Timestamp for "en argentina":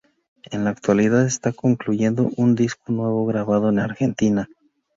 3.69-4.49